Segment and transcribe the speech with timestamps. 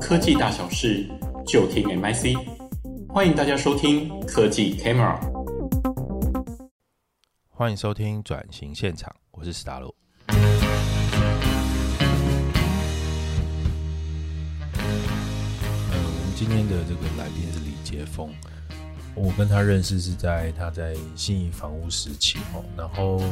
[0.00, 1.08] 科技大小事，
[1.46, 2.36] 就听 MIC。
[3.08, 5.20] 欢迎大家收听科技 Camera。
[7.48, 9.94] 欢迎收听转型现场，我是史达洛。
[16.34, 18.34] 今天的这个来宾是李杰峰，
[19.14, 23.22] 我跟他认识是在他在信义房屋时期哦，然后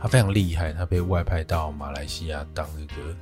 [0.00, 3.14] 他非常厉害，他被外派到马来西亚当这个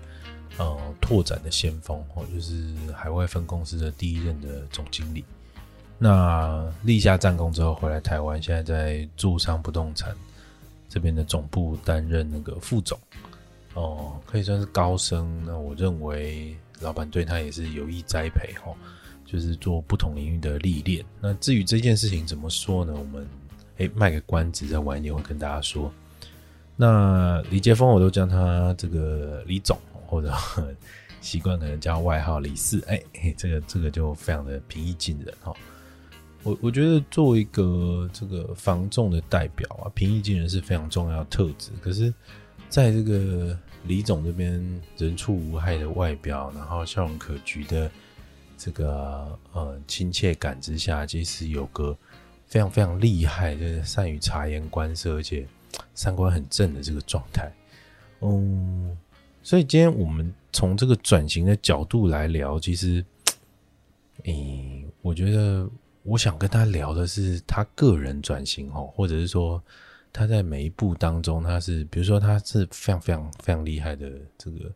[0.59, 5.25] 呃拓展的先锋哦，就是海外分公司的第一任的总经理。
[5.99, 10.15] 那立下战功之后回来台湾，现在在住商不动产
[10.89, 12.99] 这边的总部担任那个副总
[13.75, 15.43] 哦，可以算是高升。
[15.47, 18.75] 那我认为老板对他也是有意栽培哦。
[19.29, 21.05] 就是做不同领域的历练。
[21.21, 22.95] 那至于这件事情怎么说呢？
[22.97, 23.27] 我们
[23.79, 25.93] 诶卖个关子，再晚一点会跟大家说。
[26.77, 30.33] 那李杰峰，我都叫他这个李总，或者
[31.21, 32.81] 习惯可能叫外号李四。
[32.87, 33.03] 哎，
[33.37, 35.53] 这个这个就非常的平易近人哈。
[36.43, 41.71] 我我觉得作为一个这个房仲的代表啊，平易近人是非常重要的特质。
[41.83, 42.13] 可是，
[42.69, 44.53] 在这个李总这边
[44.97, 47.91] 人畜无害的外表，然后笑容可掬的。
[48.59, 51.95] 这个呃亲切感之下，其实有个
[52.47, 55.47] 非常非常厉害，就是善于察言观色，而且
[55.95, 57.53] 三观很正的这个状态。
[58.23, 58.97] 嗯，
[59.47, 63.05] 所以今天我们从这个转型的角度来聊，其实，
[64.27, 65.71] 嗯，我觉得
[66.03, 69.63] 我想跟他聊的是他个人转型哦，或者是说
[70.13, 74.69] 他在每一步当中，他是比如说他是非常非常非常厉害的这个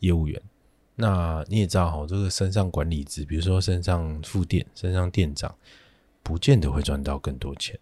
[0.00, 0.38] 业务员。
[0.96, 5.54] 那你也知道哈，这个身上管理职，比如说身上副店、身上店长，
[6.22, 7.80] 不见得会赚到更多钱，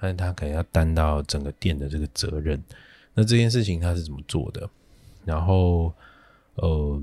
[0.00, 2.62] 但是他可能要担到整个店的这个责任。
[3.12, 4.70] 那这件事情他是怎么做的？
[5.24, 5.92] 然后，
[6.54, 7.02] 呃，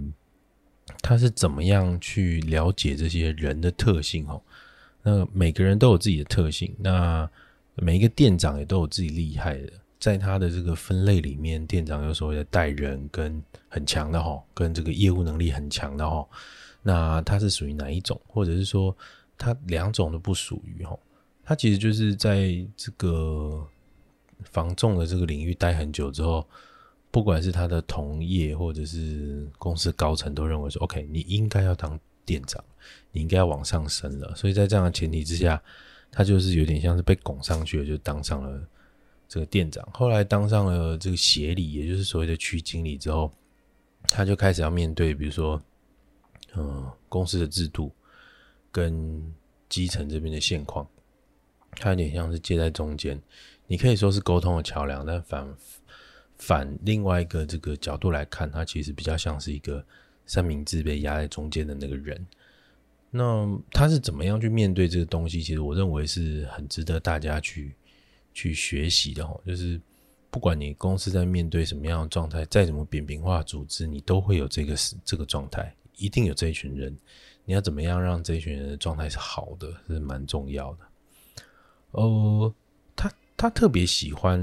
[1.01, 4.27] 他是怎么样去了解这些人的特性？
[4.27, 4.41] 哦，
[5.03, 7.29] 那每个人都有自己的特性，那
[7.75, 9.71] 每一个店长也都有自己厉害的。
[9.99, 16.23] 在他的这个分类里面，店长有所谓的带人跟很强的哈，跟这个业务能力很强的哈，
[16.83, 18.19] 那他是属于哪一种？
[18.27, 18.95] 或者是说
[19.39, 20.95] 他两种都不属于哈？
[21.43, 23.65] 他其实就是在这个
[24.43, 26.47] 防重的这个领域待很久之后，
[27.11, 32.63] 不管是他的同业或者是公司高层都认为说，OK，你应该要当店长，
[33.11, 34.35] 你应该要往上升了。
[34.35, 35.61] 所以在这样的前提之下，
[36.11, 38.67] 他就是有点像是被拱上去了，就当上了。
[39.29, 43.29] 这个店长后来当上了这个协理，也就是所谓的区经理之后，
[44.03, 45.61] 他就开始要面对，比如说，
[46.55, 47.91] 嗯，公司的制度
[48.71, 49.21] 跟
[49.67, 50.87] 基层这边的现况，
[51.71, 53.21] 他有点像是介在中间，
[53.67, 55.45] 你可以说是沟通的桥梁，但反
[56.37, 59.83] 反另外一个这个角度来看，他其实比较像是一个
[60.25, 62.25] 三明治被压在中间的那个人。
[63.09, 65.41] 那他是怎么样去面对这个东西？
[65.41, 67.75] 其实我认为是很值得大家去。
[68.33, 69.81] 去学习的齁，就是
[70.29, 76.95] 不管你公司在面对什么样的状态，再怎么扁平化组织，你都会有这个这个状态，一定有这一群人。
[77.45, 80.79] 你要怎么样让这一群人的状态是好的，是蛮重要的。
[81.93, 82.53] 呃，
[82.95, 84.39] 他他特别喜欢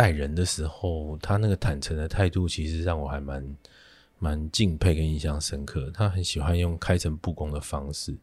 [0.00, 3.56] 待人的时候，他那个坦诚的态度，其实让我还蛮
[4.18, 5.90] 蛮敬佩跟印象深刻。
[5.92, 8.16] 他很喜欢用开诚布公的方式，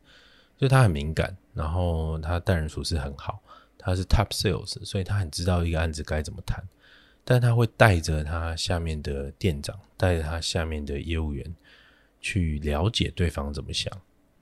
[0.57, 3.39] 就他很敏感，然后他待人处事很好。
[3.77, 6.67] 他是 top sales，所以他很知道一个案子该怎么谈，
[7.23, 11.45] 但他会带着他下面的店长，带着他下面的业务员
[12.19, 13.93] 去了解对方怎么想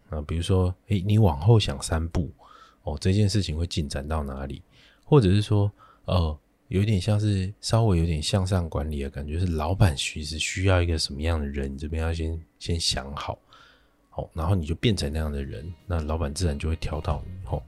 [0.10, 0.22] 啊。
[0.26, 2.32] 比如说，诶，你往后想三步
[2.84, 4.62] 哦，这件事情会进展到哪里？
[5.04, 5.70] 或者是说，
[6.06, 6.40] 呃，
[6.70, 13.38] 有点像是稍微有点向上管理的感觉，是老板其实需要一个什么样的人，这边要先先想好，
[14.16, 17.62] 哦，然后你就变成那样的人，那老板自然就会挑到你，吼。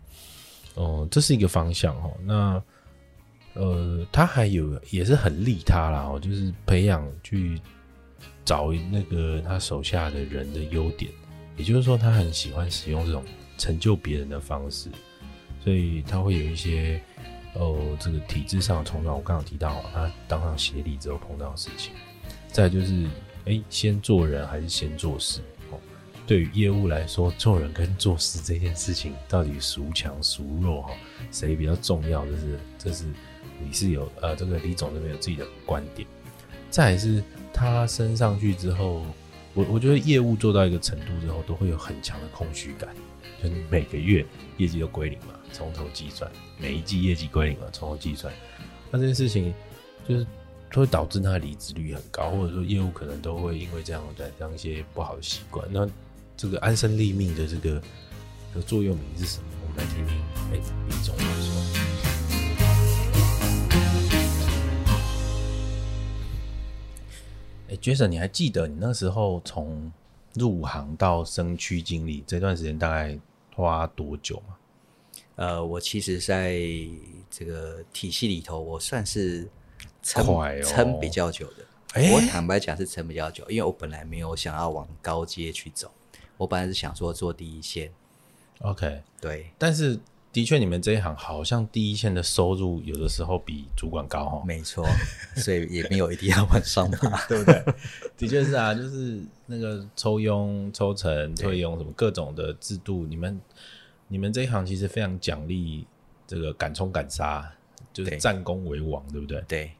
[0.75, 2.15] 哦、这是一个方向哦。
[2.23, 2.63] 那
[3.53, 7.59] 呃，他还有也是很利他啦，哦，就是培养去
[8.45, 11.11] 找那个他手下的人的优点，
[11.55, 13.23] 也就是说，他很喜欢使用这种
[13.57, 14.91] 成就别人的方式，
[15.63, 17.01] 所以他会有一些
[17.59, 19.15] 哦，这个体制上的冲撞。
[19.15, 21.93] 我刚刚提到，他当上协理之后碰到的事情，
[22.51, 23.07] 再就是，
[23.45, 25.41] 哎，先做人还是先做事？
[25.71, 25.79] 哦
[26.27, 30.89] 对于业务来说，做人跟做事这件事情到底孰强孰弱哈？
[31.31, 32.25] 谁比较重要？
[32.25, 33.05] 这是这是
[33.63, 36.05] 你是有呃，这个李总这边有自己的观点。
[36.69, 37.23] 再是
[37.53, 39.05] 他升上去之后，
[39.53, 42.89] 我我觉得业务做到一个程度之后，都会有很强的空虚感，
[43.41, 44.25] 就是每个月
[44.57, 45.27] 业绩都归零嘛，
[45.57, 48.31] 从头计算，每一季业绩归零嘛，从头计算。
[48.91, 49.51] 那这件事情
[50.07, 50.27] 就是
[50.71, 55.67] 会导致他的离职率很高，或者说业务可能都会因为这样的这样一些不好的习惯。
[55.71, 55.89] 那
[56.35, 57.81] 这个安身立命的这个
[58.53, 59.45] 的座右铭是什么？
[59.63, 60.15] 我们来听听。
[60.51, 61.25] 哎，李总说。
[67.69, 69.91] 哎，Jason，你还记得你那时候从
[70.35, 73.17] 入行到升区经理这段时间大概
[73.55, 74.55] 花多久吗？
[75.37, 76.59] 呃，我其实在
[77.29, 79.47] 这个体系里头，我算是
[80.01, 80.25] 撑
[80.63, 81.63] 撑、哦、比较久的。
[81.93, 85.91] 欸、我坦白讲是撑比较久，因为我本来没有想要往高阶去走，
[86.37, 87.91] 我本来是想说做第一线。
[88.61, 89.51] OK，对。
[89.59, 89.99] 但是
[90.33, 94.43] 的确，你们这一行好像第一线的收入有的时候比主管高哦。
[94.43, 94.83] 没错，
[95.35, 97.63] 所以也没有一定要往上爬， 对不对？
[98.17, 103.39] 的确是啊，就是那个抽佣、抽成、退佣什么各种的制度，你们。
[104.09, 105.85] 你们这一行其实非常奖励
[106.25, 107.53] 这个敢冲敢杀，
[107.91, 109.41] 就是战功为王，对，对不对？
[109.47, 109.71] 对。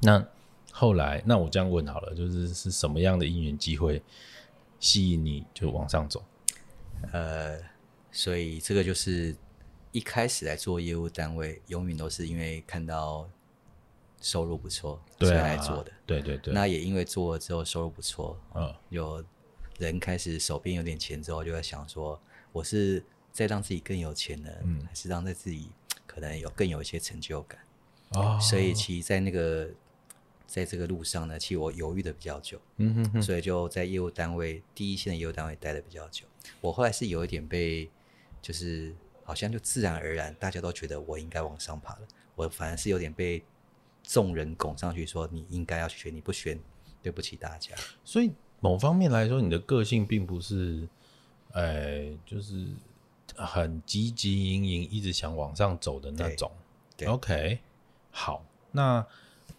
[0.00, 0.26] 那
[0.72, 4.02] 后来，那我这样问好了，就是是什么样的因缘机会
[4.80, 6.24] 吸引你就往上走？
[7.12, 7.58] 呃，
[8.10, 9.36] 所以这个就是
[9.92, 13.28] 一开始来做业务单位，永远都是因为看到
[14.22, 15.92] 收入不错，对啊，所以来做的。
[16.06, 16.54] 对对对。
[16.54, 19.22] 那也因为做了之后收入不错，嗯，有
[19.78, 22.18] 人开始手边有点钱之后，就在想说，
[22.52, 23.04] 我是。
[23.36, 25.68] 再让自己更有钱呢，嗯，还是让在自己
[26.06, 27.60] 可能有更有一些成就感
[28.12, 28.38] 哦。
[28.40, 29.68] 所以其实，在那个
[30.46, 36.24] 在这个路上呢，其实我犹豫的比较久，嗯哼哼，所以就在业务单位第一线的业务单位待的比较久。
[36.62, 37.90] 我后来是有一点被，
[38.40, 42.08] 就是好像就自然而然，大家都觉得我应该往上爬了。
[42.36, 43.44] 我反而是有点被
[44.02, 46.58] 众人拱上去，说你应该要去选，你不选，
[47.02, 47.74] 对不起大家。
[48.02, 50.88] 所以某方面来说，你的个性并不是，
[51.52, 52.68] 呃，就是。
[53.36, 56.50] 很积极营营，一直想往上走的那种。
[57.06, 57.58] OK，
[58.10, 59.06] 好，那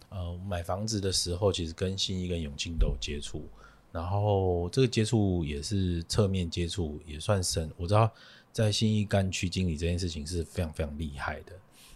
[0.08, 3.46] 呃，买房子的时候，其实跟信义跟永庆都有接触，
[3.92, 7.70] 然后这个接触也是侧面接触，也算深。
[7.76, 8.10] 我知道
[8.52, 11.52] 在信义干区经理这件事情是非常非常厉害的。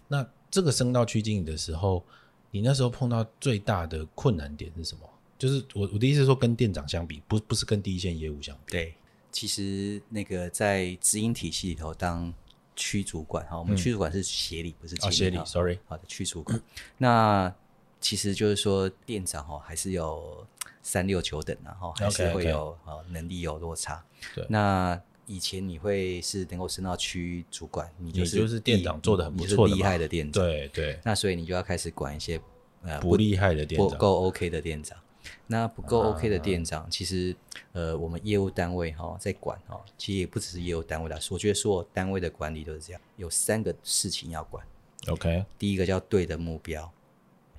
[0.06, 2.05] 那这个升到区经理的时候，
[2.50, 5.08] 你那时候碰到最大的困难点是什么？
[5.38, 8.73] 就是我我的意思是说，跟店长相比，不不是跟第一线业务相比。
[8.73, 8.94] 对。
[9.32, 12.32] 其实那个在直营体系里头当
[12.76, 15.14] 区主管哈，我们区主管是协理，嗯、不是经理。
[15.14, 15.79] 协理，sorry。
[15.87, 16.56] 好的，区主管。
[16.56, 16.62] 嗯、
[16.99, 17.55] 那
[18.00, 20.46] 其实就是说店长哈，还是有
[20.82, 22.76] 三六九等然后还是会有
[23.08, 24.05] 能力有落差。
[24.34, 24.46] 对。
[24.49, 30.44] 那以前你会是能够升到区主管，你就是，你就是店长做的很不错的，厉害的店长。
[30.44, 31.00] 对对。
[31.05, 32.40] 那所以你就要开始管一些
[32.82, 34.99] 呃不厉害的店长，不够 OK 的店长。
[35.47, 37.35] 那不够 OK 的店长，啊、其实，
[37.73, 41.35] 呃，我们业务单位哈在管哈，其实也不只是业务单位来说。
[41.35, 44.65] 我觉得所有单位的管理都是这样，有三个事情要管。
[45.09, 46.93] OK，第一个叫对的目标，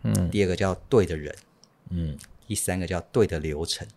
[0.03, 1.35] 嗯，第二个叫对的人，
[1.89, 2.17] 嗯，
[2.47, 3.87] 第三个叫对的流程。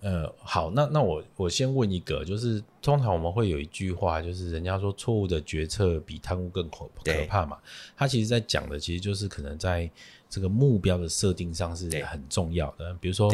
[0.00, 7.58] 呃，好，那那我我先问一个，就是通常我们会有一句话，就是人家说错误的决策比贪污更可可怕嘛。
[7.96, 9.88] 他其实在讲的，其实就是可能在。
[10.32, 12.94] 这个目标的设定上是很重要的。
[12.94, 13.30] 比如说，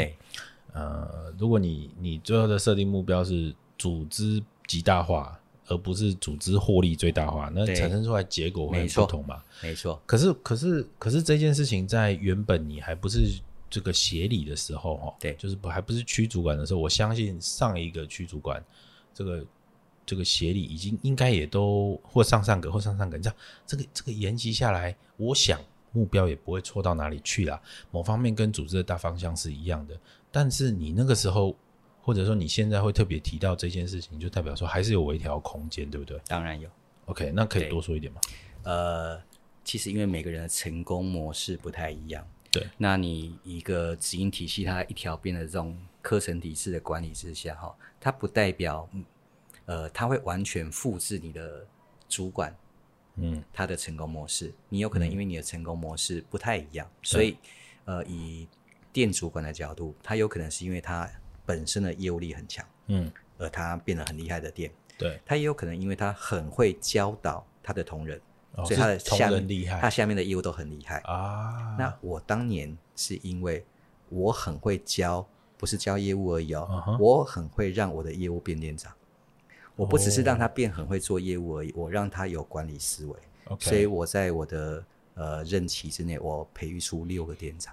[0.73, 9.41] 呃，如果你你最后的设定目标是组织极大化，而不是组织获利最大化，那产生出来结果会不同嘛？
[9.62, 10.03] 没错。
[10.06, 13.41] 可是，可是，可是这件事情在原本你还不是
[13.71, 18.61] 这个协理的时候，哈，对，就是不还不是区主管的时候，我相信上一个区主管，
[19.15, 19.47] 这个
[20.05, 25.61] 这个协理已经应该也都或上上个或上上个，你知道这个这个延期下来，我想。
[25.92, 29.99] 目标也不会错到哪里去啦，某方面跟组织的大方向是一样的。
[30.30, 31.57] 但是你那个时候，
[32.02, 36.21] 或者说你现在会特别提到这件事情，就代表说还是有微调空间，对不对？
[36.26, 36.68] 当然有。
[37.07, 38.21] OK，那可以多说一点吗？
[38.64, 39.18] 呃，
[39.64, 42.66] 其实因为每个人的成功模式不太一样，对。
[42.76, 48.87] 那你一个直营体系，它一条边的这种课程体制的管理之下，哈，它不代表，
[49.64, 51.66] 呃，它会完全复制你的
[52.09, 52.54] 主管。
[53.21, 57.37] 嗯，他的成功模式，你有可能因为你的成功模式不太一样，嗯、所以，
[57.85, 58.47] 呃，以
[58.93, 61.09] 店主管的角度，他有可能是因为他
[61.45, 68.21] 本身的业务力很强，嗯，而他变得很厉害的店，对，他也有可能因为他很会教导他的同仁，
[68.53, 70.99] 哦、所以他的下面厉害，他下面的业务都很厉害。
[71.01, 71.77] 啊。
[71.79, 73.65] 那我当年是因为
[74.09, 78.93] 我很会教，不是教业务而已哦，嗯、我很会让我的业务变店长。
[79.78, 83.14] 我不只是让他变很会做业务而已，我让他有管理思维。
[83.61, 87.73] 所以我在我的呃任期之内，我培育出六个店长。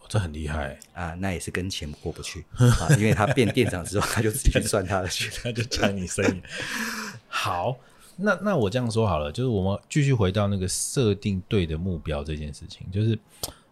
[0.00, 1.14] 哦，这很厉害啊！
[1.14, 6.42] 那也是跟钱过不去啊，因为他变店长之后，他就自己去赚他的钱，他就抢你生意。
[7.28, 7.78] 好，
[8.16, 13.18] 那那我这样说好了，就是我们继续回到那个设定对的目标这件事情，就是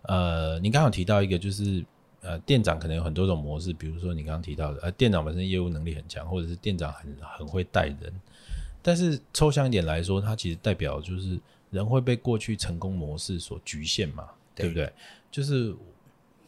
[0.02, 1.84] 呃，你刚刚有提到一个，就是
[2.23, 8.12] 呃，店长可能有很多种模式，比如说你刚刚提到的，呃，店长本身业务能力很强，或者是店长很很会带人。
[8.81, 11.38] 但是抽象一点来说，它其实代表就是
[11.71, 14.93] 人会被过去成功模式所局限嘛，对，对不对？
[15.31, 15.75] 就是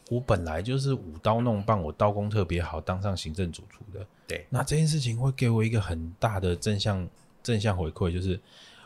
[0.09, 4.05] 我本来就是舞刀弄棒，我刀工特别好，当上行政主厨的。
[4.27, 7.07] 对，那这件事情会给我一个很大的正向
[7.43, 8.39] 正向回馈，就是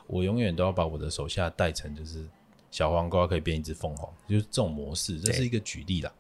[0.08, 2.26] 我永远都要把我的手下带成就是
[2.72, 6.12] 小黄瓜可以变一只凤凰，就是这种模式，这是一个举例啦。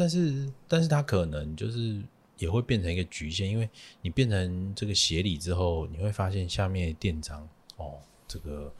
[0.00, 2.02] 但是，但是它可能就是。
[2.40, 3.68] 也会变成一个局限，因为
[4.00, 8.72] 你变成这个协理之后，你会发现下面店长哦，这个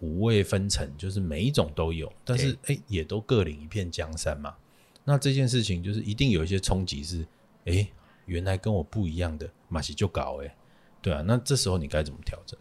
[0.00, 4.56] 五味分层，就是每一种都有，但是哎，也都各领一片江山嘛。
[5.04, 7.26] 那这件事情就是一定有一些冲击，是
[7.66, 7.86] 哎，
[8.24, 10.56] 原来跟我不一样的，马西就搞哎，
[11.02, 12.58] 对啊，那这时候你该怎么调整？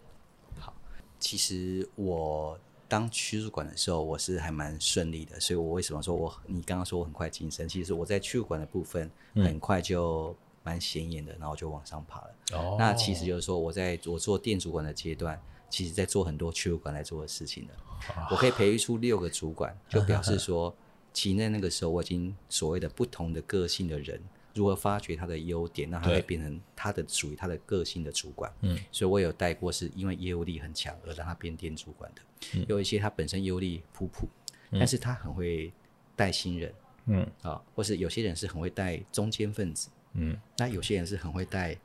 [0.60, 0.76] 好，
[1.18, 2.60] 其实我。
[2.88, 7.68] 当区主管的时候，我是还蛮顺利的，所以我为什么说我你刚刚说我很快晋升？
[7.68, 12.36] 其实我在区主管的部分很快就蛮显眼的，然后就往上爬了。
[12.54, 17.74] 哦，那其实就是说我在我做店主管的阶段，其实在做很多区主管来做的事情的。
[18.16, 20.74] 哦，我可以培育出六个主管，就表示说，
[21.14, 24.22] 其实在那个时候我已经所谓的不同的个性的人。
[24.58, 28.52] 如何发掘他的优点，那他会变成他的属于他的个性的主管。
[28.62, 32.22] 嗯，所以我有带过，是因为业务力很强而让他变店主管的。
[32.56, 34.28] 嗯，有一些他本身业务力普普，
[34.72, 35.72] 嗯，但是他很会
[36.16, 36.74] 带新人。
[37.06, 39.90] 嗯，啊，或是有些人是很会带中间分子。
[40.14, 41.78] 嗯，那有些人是很会带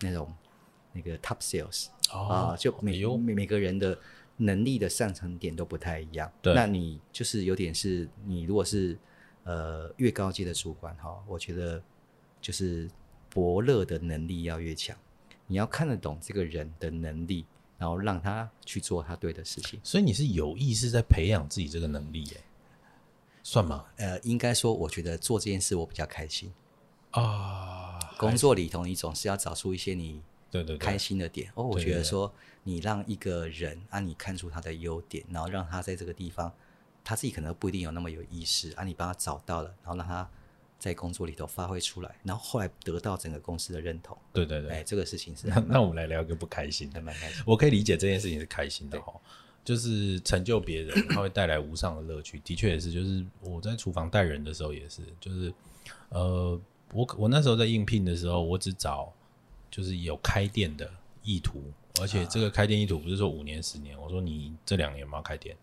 [0.00, 0.30] 那种
[0.92, 1.86] 那个 top sales。
[2.12, 3.98] 哦，啊，就每每每个人的
[4.36, 6.30] 能力的上层点都不太一样。
[6.42, 8.98] 对，那你就是有点是你如果是
[9.44, 11.82] 呃越高阶的主管哈，我觉得。
[12.40, 12.90] 就是
[13.28, 14.96] 伯乐的能力要越强，
[15.46, 17.44] 你要看得懂这个人的能力，
[17.78, 19.78] 然后让他去做他对的事情。
[19.84, 22.40] 所以你是有意识在培养自己这个能力，耶？
[23.42, 23.84] 算吗？
[23.96, 26.52] 呃，应该说，我觉得做这件事我比较开心
[27.12, 27.98] 啊。
[28.18, 31.50] 工作里头，你总是要找出一些你对对开心的点。
[31.54, 32.32] 哦，我觉得说
[32.64, 36.52] 你让一个人啊，你看出他的优点，然后让他在这个地方，
[37.04, 40.28] 他自己可能不一定有那么有意识啊，你帮他找到了，然后让他。
[40.80, 44.16] 在工作里头发挥出来，然后后来得到整个公司的认同。
[44.32, 47.42] 对对对，哎，这个事情是那那我们来聊一个不开心的，蛮开心。
[47.46, 49.12] 我可以理解这件事情是开心的哈，
[49.62, 52.40] 就是成就别人，它会带来无上的乐趣。
[52.40, 55.52] 的确也是，就是我在厨房带人的时候也是，就是
[56.08, 56.58] 呃，
[56.94, 59.12] 我我那时候在应聘的时候，我只找
[59.70, 60.90] 就是有开店的
[61.22, 61.62] 意图，
[62.00, 65.54] 而且这个开店意图不是说五年十年，我说你这两年有没有开店？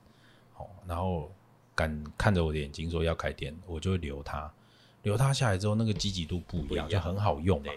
[0.54, 1.32] 好，然后
[1.74, 4.54] 敢看着我的眼睛说要开店，我就会留他。
[5.08, 7.72] 留他下来之后，那个积极度不一样，一样就很好用嘛。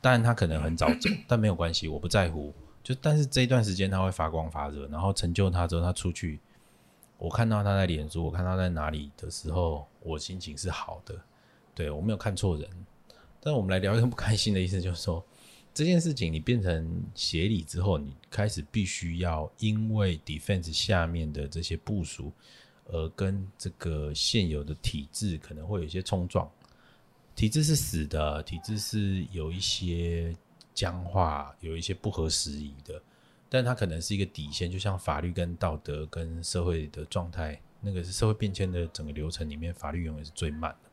[0.00, 2.52] 当然他可能很早走，但没有关系，我不在乎。
[2.82, 6.40] 就但是这一段时间他会发光发热，然后成就他之后，他出去，
[7.18, 11.14] 我看到他在脸书，我看到在哪里的时候，我心情是好的。
[11.72, 12.68] 对，我没有看错人。
[13.38, 15.24] 但我们来聊一个不开心的意思，就是说
[15.72, 22.32] 这件事情你变成协理之后，你开始必须要因为 defense 下面的这些部署，
[22.86, 26.50] 而跟这个现有的体制可能会有一些冲撞。
[27.34, 30.34] 体制是死的，体制是有一些
[30.74, 33.02] 僵化，有一些不合时宜的，
[33.48, 40.90] 但它可能是一个底线，就像法律跟道德跟社会的状态，那个是社会变迁的整个流程里面，法律永远是最慢的。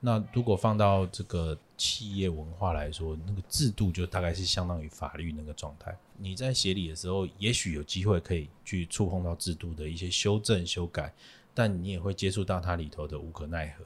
[0.00, 5.96] 那如果放到这个企业文化来说，那个制度就大概是相当于法律那个状态。
[6.18, 11.12] 你在协理的时候，也许有机会可以去触碰到制度的一些修正修改，
[11.54, 13.84] 但你也会接触到它里头的无可奈何。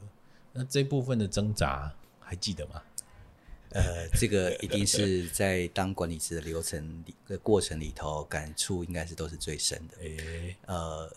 [0.53, 2.83] 那这部分的挣扎还记得吗？
[3.73, 9.97] 呃，这个一定是在当管理职的流程里的过程里头，感触应该是都是最深的。
[10.01, 11.09] 诶，呃，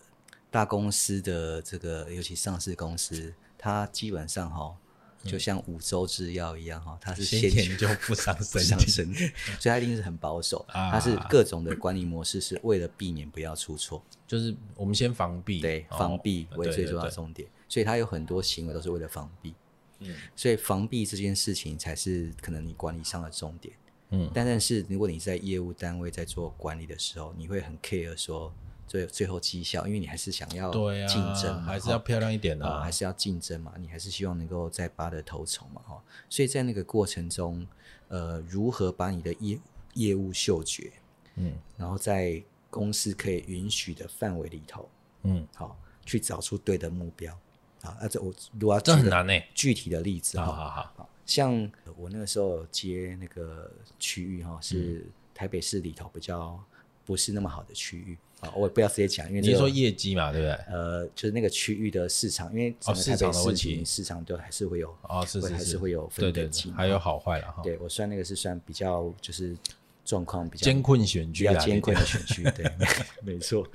[0.51, 4.77] 大公司的这个，尤其上市公司，它基本上哈，
[5.23, 10.63] 就像五洲制药一样哈，它是先前就不伤身体，伤身体，所以它一定是很保守。
[10.69, 17.49] 它是各种的管理模式，是为了避免不要出错，就是我们先防弊，对，防弊为最重要的重点。
[17.73, 19.55] 所以他有很多行为都是为了防避，
[19.97, 23.73] 嗯，所以防避这件事情才是可能你管理上的重点，
[24.11, 28.53] 嗯，但但是如果你在业务单位在做管理的时候，你会很 care 说
[28.85, 30.71] 最最后绩效，因为你还是想要
[31.07, 37.67] 竞争嘛，还是要漂亮一点的，还是要竞争嘛，你还是希望能够在拔得头筹嘛，哈，所以在那个过程中，
[38.09, 39.59] 呃，如何把你的业
[39.95, 40.91] 业务嗅觉，
[41.37, 42.39] 嗯，然后在
[42.69, 44.87] 公司可以允许的范围里头，
[45.23, 45.75] 嗯，好，
[46.05, 47.35] 去找出对的目标。
[47.83, 56.57] 啊，这我如果要举个具体的例子，好好好，像我那个时候接那个区域哈，是台北市里头比较
[57.05, 60.53] 不是那么好的区域，啊，我也不要直接讲，因为、这个、你说业绩嘛，对不对？
[60.73, 67.61] 呃，就是那个区域的市场，因为整个台北市情市场都还是会有哦，是是是，还是会有分等级，还有好坏了哈。
[67.61, 69.55] 对我算那个是算比较就是
[70.03, 72.71] 状况比较艰困选区，比较艰困的选区，对，
[73.23, 73.67] 没错。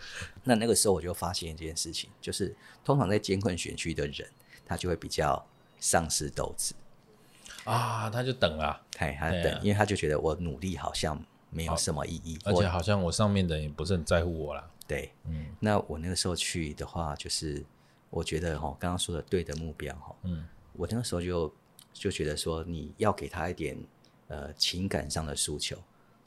[0.44, 2.54] 那那个时候我就发现一件事情，就是
[2.84, 4.28] 通常在艰困选区的人，
[4.66, 5.44] 他就会比较
[5.78, 6.74] 丧失斗志。
[7.64, 11.22] 啊，他就等啊，他他等，因为他就觉得我努力好像。
[11.50, 14.68] 没有什么意义，而且好像我上面的人也不是很在乎我啦。
[14.86, 17.64] 对，嗯，那我那个时候去的话，就是
[18.10, 21.50] 我觉得哈，刚刚说的对的目标哈，嗯，我那个时候就
[21.94, 23.82] 就觉得说，你要给他一点
[24.26, 25.78] 呃情感上的诉求，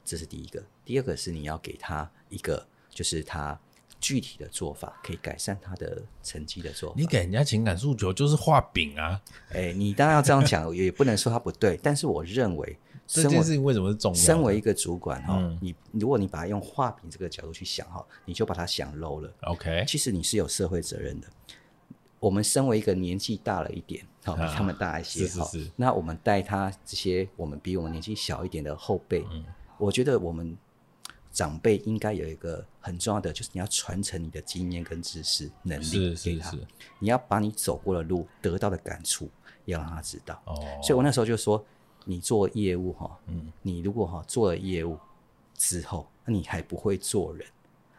[0.04, 0.62] 这是第一个。
[0.84, 3.58] 第二个是你要给他一个，就是他
[4.00, 6.96] 具体的做法，可以改善他的成绩的做法。
[6.98, 9.20] 你给人家情感诉求就是画饼啊，
[9.52, 12.78] 哎，你当然要这样讲，也不能说他不对，但是我认为。
[13.04, 14.18] 这件事情为什么是重要？
[14.18, 19.30] 身为一个主管哈，嗯、你如果你把它用画饼这个角度去想哈，你就把它想 low 了。
[19.42, 21.28] OK，其实你是有社会责任的。
[22.20, 29.44] 我们身为一个年纪大了一点，好、啊、比他们大一些哈，那我们带他这些我们比我们年纪小一点的后辈，嗯、
[29.84, 30.56] 我觉得我们
[31.32, 36.56] 长辈应该有一个很重要的，就是你要传承你的经验跟知识能力给他。
[36.98, 39.28] 你要把你走过的路得到的感触
[39.64, 40.40] 要让他知道。
[40.46, 41.64] 哦，所以我那时候就说。
[42.04, 44.98] 你做业务哈，嗯，你如果哈做了业务
[45.56, 47.46] 之后，那你还不会做人，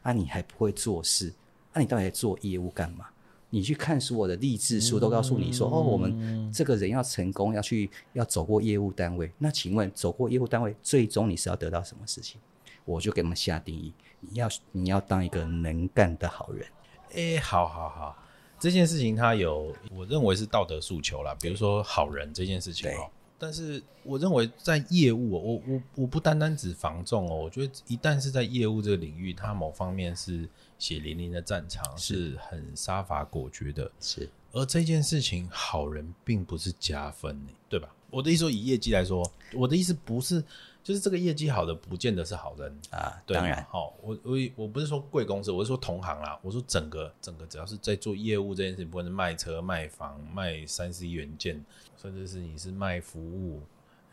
[0.02, 1.34] 啊，你还不会做事，
[1.72, 3.08] 那你到底在做业务干嘛？
[3.54, 9.32] 你去看所有的励志书都告诉你说，哦，我们这个人要成功，要去要走过业务单位。
[9.38, 12.42] 那请问，走过业务单位，最终你是要得到什么事情？
[12.84, 16.66] 我就给他们下定义，你要你要当一个能干的好人。
[17.14, 18.18] 哎，好好好，
[18.60, 23.08] 这件事情它有，我认为是道德诉求啦，比如说好人这件事情哦。
[23.38, 30.50] 但是我认为在业务，我我我不单单指防重哦，我觉得一旦是在业务这个领域，它某方面是
[30.84, 33.90] 血淋淋的战场，是，是很杀伐果决的。
[34.02, 37.96] 是，而这件事情好人并不是加分，对吧？
[38.10, 40.44] 我的意思说，以业绩来说，我的意思不是。
[40.84, 43.16] 就是这个业绩好的，不见得是好人啊。
[43.26, 46.38] 对当然，好，我我我不是说贵公司，我是说同行啦。
[46.42, 51.64] 我说整个整个，只要是在做业务这件事情，不管是卖车、卖房、卖三 C 元件，
[51.96, 53.62] 甚至是你是卖服务、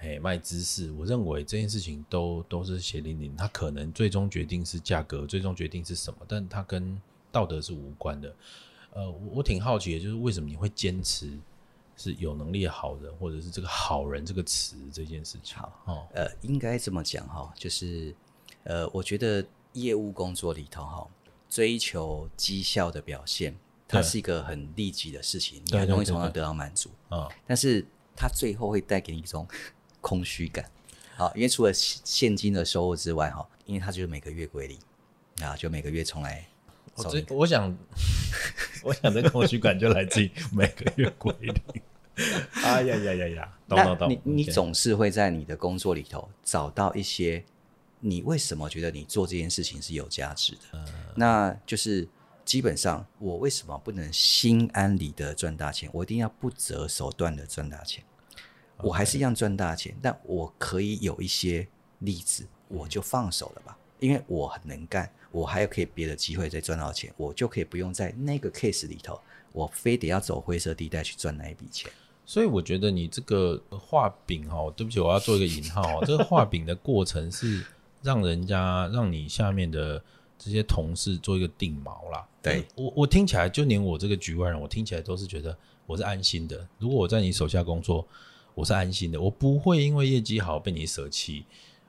[0.01, 3.37] 哎卖知识，我认为这件事情都都是血淋淋。
[3.37, 8.35] 它可能最终决定是价格，最终决定是什么，但它跟道德是无关的。
[8.93, 11.39] 呃，我我挺好奇的，就是为什么你会坚持？
[11.97, 15.59] 是有能力的好人，或者是这个“好人”这个词这件事情。
[15.59, 18.15] 好，哦，呃，应该这么讲哈，就是，
[18.65, 21.07] 呃，我觉得业务工作里头哈，
[21.47, 23.55] 追求绩效的表现，
[23.87, 27.29] 它是一个很利己的事情，你很容易从而得到满足啊。
[27.47, 27.85] 但是
[28.17, 29.47] 它最后会带给你一种
[30.01, 30.71] 空虚感，
[31.17, 34.79] 好，因为除了现金的收入之外哈，因为它就是每个月归零
[35.47, 36.47] 啊，就每个月从来。
[36.97, 37.77] 我这我想，
[38.83, 41.55] 我想这空虚感就来自于每个月归零。
[42.63, 43.59] 哎呀呀呀呀！
[43.67, 47.43] 懂懂懂你你总是会在你的工作里头找到一些，
[48.01, 50.61] 你为什么觉得你做这件事情是有价值的？
[50.73, 52.07] 嗯、那就是
[52.45, 55.89] 基本上，我为什么不能心安理得赚大钱？
[55.95, 58.05] 我一定要不择手段的赚大钱。
[58.83, 61.67] 我还是一样赚大钱，但我可以有一些
[62.01, 69.21] 例子，我就放手了吧，因为我很能干，我还有可以别的机会再赚到钱，我就可以不用在那个 case 里头，
[69.53, 71.91] 我非得要走灰色地带去赚那一笔钱。
[72.27, 76.05] 所以我觉得你这个画饼哈，对不起，我要做一个引号哦。
[76.07, 77.65] 这个画饼的过程是
[78.03, 80.01] 让人家让你下面的
[80.39, 82.25] 这些同事做一个定锚啦。
[82.41, 86.65] 对，我我听起来，就连我这个局外人，我听起来都是觉得我是安心的。
[86.79, 88.07] 如果我在你手下工作，
[88.55, 91.45] 我是安心的，我不会因为业绩好被你舍弃。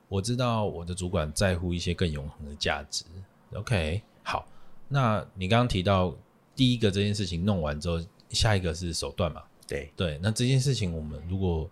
[0.08, 3.06] 我知道我的主管在乎一些更永恒的价值。
[3.54, 4.48] OK，好，
[4.88, 6.16] 那你刚刚提到
[6.56, 9.42] 第一个这件事情弄完之后，下一个是手段嘛？
[9.68, 11.70] 对对，那这件事情我们如果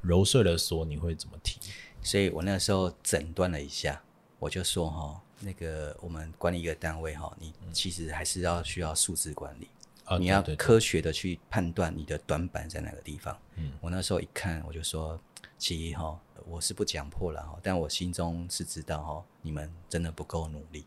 [0.00, 1.60] 揉碎了说，你会怎么提？
[2.02, 4.02] 所以我那个时候诊断了一下，
[4.38, 9.68] 我就说哈，那个我们管理一个单位哈，你其实还是要需要数字管理，
[10.06, 13.36] 嗯、你要科学的去判断你的短板在哪个地方。
[13.56, 15.18] 嗯，我那时候一看，我就说，
[15.58, 20.84] 其实哈，我是不讲破了哈，但我心中是知道哈，你们真的不够努力，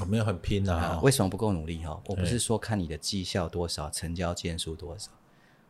[0.00, 1.00] 我没有很拼呐、啊。
[1.00, 2.00] 为什么不够努力哈？
[2.06, 5.10] 我不是说看你的绩效多少，成交件数多少。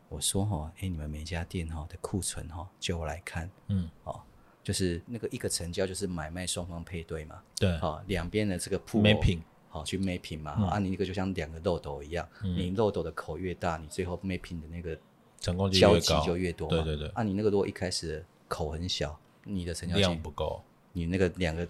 [0.09, 4.19] 我说哈，哎，你们每家店哈的库存哈，就我来看，嗯，哦，
[4.65, 14.99] 就是那个一个成交就是买卖双方配对嘛，对，哦，两边的这个铺 mapping，好去 mapping 嘛，啊，你那个就像两个漏斗一样，你漏斗的口越大，你最后 mapping 的那个
[15.41, 21.67] 成功率交集就越多嘛，对对对，啊，你那个如果一开始口很小，你的成交量不够，你那个两个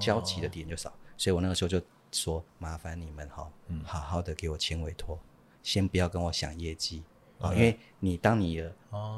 [0.00, 1.80] 交集的点就少，所以我那个时候就
[2.12, 3.50] 说麻烦你们哈，
[3.84, 5.18] 好好的给我签委托，
[5.62, 7.02] 先不要跟我想业绩
[7.38, 8.74] 啊，因为你当你的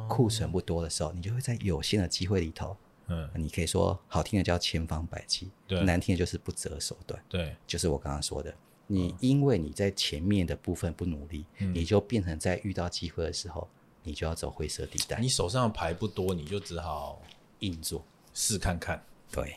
[0.08, 2.76] 库存不多的时候，你就会在有限的机会里头，
[3.08, 8.54] 嗯，你可以说好听的叫千方百计，对，难听的就是不择手段，对，就是我刚刚说的，
[8.86, 13.68] 你因为你在前面的部分不努力，你就变成在遇到机会的时候，
[14.02, 15.18] 你就要走灰色地带。
[15.20, 17.20] 你手上的牌不多，你就只好
[17.60, 19.56] 硬做，试看看，对。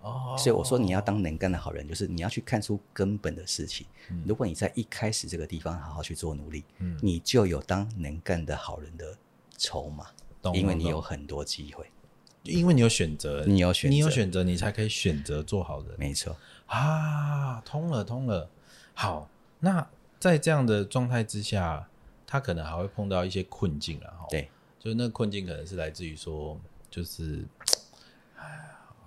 [0.00, 3.86] 哦，所以我说你要当能干的好人，就是你要去看出根本的事情。
[4.10, 9.16] 嗯、如果你在一开始这个地方好好去做努力，嗯，你就有当能干的好人的
[9.56, 10.08] 筹码，
[10.54, 11.86] 因为你有很多机会，
[12.42, 15.94] 因为你有选择，你有选择，你有选择，你才可以选择做好人。
[15.98, 18.48] 没错啊，通了，通了。
[18.94, 19.28] 好，
[19.60, 21.88] 那在这样的状态之下，
[22.26, 24.10] 他可能还会碰到一些困境了。
[24.18, 27.44] 哈，对，就是那个困境可能是来自于说，就是。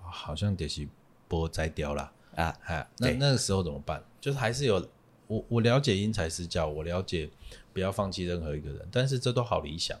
[0.08, 0.88] 好像得是
[1.28, 2.56] 波摘掉了啊！
[2.64, 4.02] 哎，那那个时候怎么办？
[4.18, 4.88] 就是还是有
[5.26, 7.28] 我我了解因材施教，我了解
[7.74, 9.98] 不要放弃任何一个人，但是这都好理想。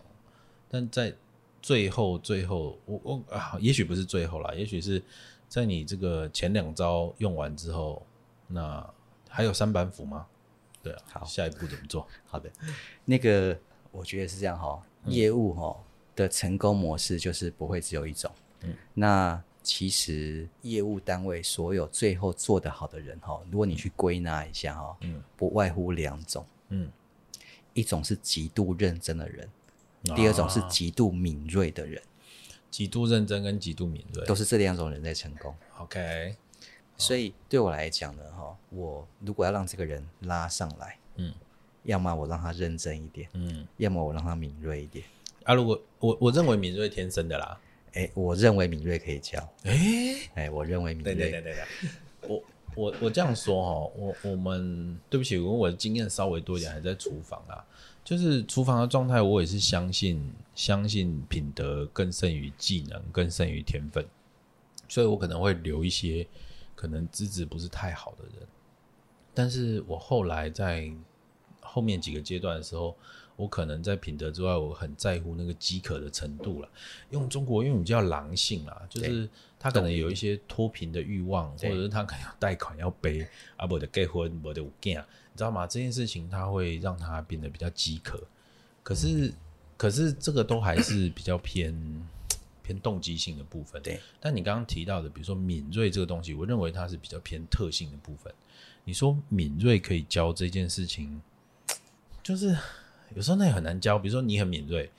[0.70, 1.14] 但在
[1.66, 5.02] 最后最后，我我啊，也许不是最后啦，也许是
[5.48, 8.06] 在你这个前两招用完之后，
[8.46, 8.88] 那
[9.28, 10.24] 还有三板斧吗？
[10.80, 12.06] 对啊，好，下一步怎么做？
[12.24, 12.48] 好的，
[13.04, 13.58] 那个
[13.90, 15.76] 我觉得是这样哈，业务哈
[16.14, 19.42] 的成功模式就是不会只有一种，嗯，那。
[19.66, 26.88] 其实业务单位所有最后做得好的人哈，如果你去归纳一下哈，嗯，不外乎两种，嗯，
[27.72, 29.50] 一种是极度认真的人，
[30.14, 32.02] 第二种是极度敏锐的人。
[32.70, 35.54] 极度认真跟极度敏锐都是这两种人在成功。
[35.78, 36.36] OK，
[36.96, 41.32] 所以对我来讲呢，哈，我如果要让这个人拉上来，嗯，
[41.84, 45.04] 要么我让他认真一点，嗯，要么我让他敏锐一点。
[45.44, 47.58] 啊，如果我我认为敏锐天生的啦。
[47.94, 49.38] 哎，我认为敏锐可以教。
[49.62, 51.14] 哎诶，哎，我认为敏锐。
[51.14, 51.90] 对对对对对。
[52.28, 52.42] 我
[52.76, 57.64] 我我这样说哈，我我们对不起，因为我的经验稍微多一点，还在厨房啊。
[58.04, 64.06] 就是厨房的状态，我也是相信相信品德更胜于技能，更胜于天分。
[64.88, 66.24] 所以我可能会留一些
[66.76, 68.46] 可能资质不是太好的人。
[69.34, 70.92] 但是我后来在
[71.60, 72.94] 后面几个阶段的时候。
[73.38, 76.68] 我可能在品德之外，我很在乎那个饥渴的程度了。
[77.10, 85.66] 用中国用语叫狼性啊，就是他可能有一些脱贫的欲望，或者是他可能有贷款要背，啊，不得结婚，不得有囝，你知道吗？
[85.66, 88.22] 这件事情他会让他变得比较饥渴。
[88.82, 89.32] 可是，
[89.76, 91.74] 可是这个都还是比较偏
[92.62, 93.82] 偏动机性的部分。
[93.82, 98.32] 对，但你刚刚提到的，比如说敏锐这个东西，我认为它是比较偏特性的部分。
[98.84, 101.20] 你说敏锐可以教这件事情，
[102.22, 102.56] 就是。
[103.14, 104.90] 有时候那也很难教，比如说你很敏锐，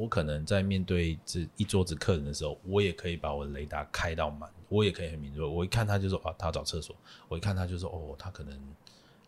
[0.00, 5.46] 我可能在面对这一桌子客人的时候，我也可以把我的雷达开到满，我也可以很敏锐。
[5.46, 6.96] 我一看他就说啊，他找厕所；
[7.28, 8.58] 我一看他就说哦，他可能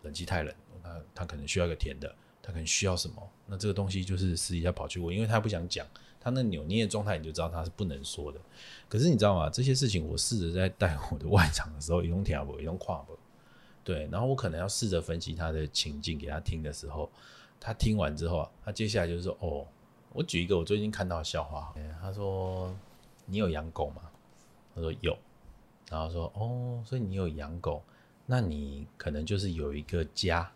[0.00, 2.10] 冷气太冷，他他可能需要一个甜的，
[2.42, 3.16] 他可能需要什么？
[3.46, 5.86] 那这个东西就是私底下跑去问，因为他不想讲，
[6.18, 8.40] 他那扭捏的状态你就知道他是不能说的。
[8.88, 9.50] 可是你知道吗？
[9.50, 13.18] 这些事情我试着在带我的外场的时候，一种听不，一种跨不，
[13.84, 17.10] 对，然后我可能要试着分析他的情境给他听的时候。
[17.64, 19.64] 他听完之后，他接下来就是说：“哦，
[20.14, 21.74] 我举一个我最近看到的笑话。
[22.00, 22.74] 他说
[23.26, 24.02] ：‘你有养狗吗？’
[24.74, 25.16] 他说有。
[25.90, 27.82] 然后说：‘哦，所以你有养狗，
[28.26, 30.50] 那你可能就是有一个家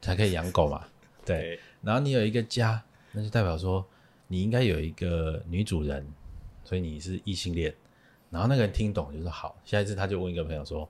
[0.00, 0.84] 才可以养狗嘛。
[1.24, 1.58] ’对。
[1.80, 3.84] 然后你有一个家，那就代表说
[4.28, 6.06] 你应该有一个女主人，
[6.64, 7.74] 所以你是异性恋。
[8.30, 9.56] 然后那个人听懂就说好。
[9.64, 10.88] 下一次他就问一个朋友说。”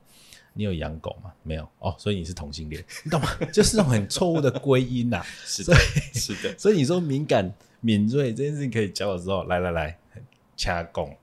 [0.55, 1.33] 你有养狗吗？
[1.42, 3.26] 没有哦，所以你是同性恋，你懂吗？
[3.50, 5.24] 就是那种很错误的归因呐、啊。
[5.46, 5.74] 是的，
[6.12, 6.59] 是的。
[6.59, 7.50] 所以你说敏感、
[7.83, 9.99] 敏锐这件事情可以教的时候，来来来，
[10.57, 11.14] 掐拱，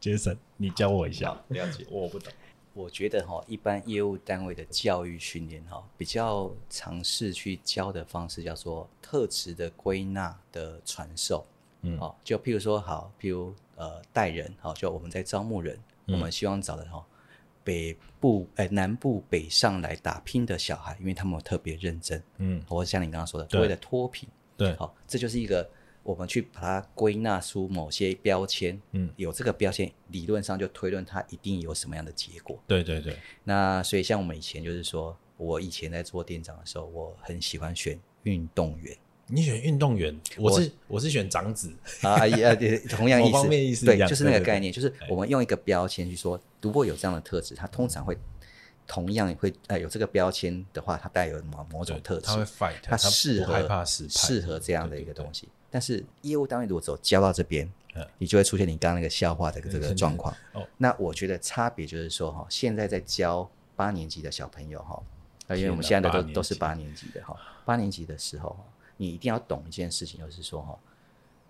[0.00, 1.40] 杰森， 你教我一下。
[1.48, 2.32] 了解，我不懂。
[2.72, 11.44] 我觉得哈，一般业务单位的教育训练哈，比较尝试去教的方式叫做特质的归纳的传授。
[11.82, 17.04] 嗯，哦，就譬如说，好，譬如呃，带人，好，就我们在招募人，嗯、我们希望找的哈。
[17.64, 24.26] 北部哎，南部北上来打拼的小孩，因为他们特别认真，嗯，或者像你刚刚说的，所谓的脱贫，
[24.58, 25.70] 对，好，这就是一个
[26.02, 33.16] 我们去把它归纳出某些标签，嗯，有这个标签，理论上就推论它一定有什么样的结果，对对对。
[33.44, 38.94] 那所以像我们以前就是说，我以前在做店长的时候，我很喜欢选运动员。
[39.30, 41.70] 你选运动员，我是我，我是选长子。
[42.00, 42.56] 啊，也
[42.88, 48.16] 同样意思，意思对，就是那个概念，就是我们用一个标签去说，如果有这样的特质，他通常会
[48.88, 55.48] 同样会呃有这个标签的话，它带有某某种特质，它会 fight，他适合适合这样的一个东西。
[55.70, 57.70] 但是业务单位如果走交到这边，
[58.16, 60.34] 你就会出现你刚刚那个笑话的这个状况。
[60.54, 65.02] 哦，那我觉得差别就是说哈，现在在教八年级的小朋友哈，
[65.54, 68.58] 因为我们现在的都都是八年级的哈，八年级的时候，
[68.96, 70.78] 你一定要懂一件事情，就是说哈，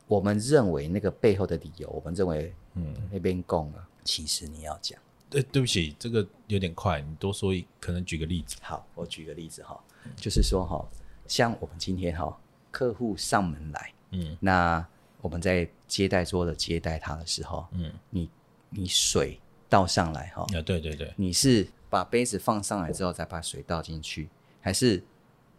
[0.09, 4.99] 我们认为那个背后的理由，我们认为嗯那边供了，其实你要讲。
[5.31, 8.57] 对，对不起，这个有点快，你多说一，可能举个例子。
[8.63, 9.79] 好，我举个例子哈，
[10.17, 10.87] 就是说哈，
[11.27, 12.39] 像我们今天哈，
[12.71, 14.87] 客户上门来，嗯，那
[15.21, 18.31] 我们在接待桌的接待他的时候，嗯，你
[18.71, 19.39] 你水
[19.69, 24.29] 倒上来哈，啊，对对对，你是把杯子放上来之后再把水倒进去，
[24.61, 25.05] 还是